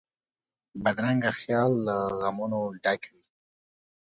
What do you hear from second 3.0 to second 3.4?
وي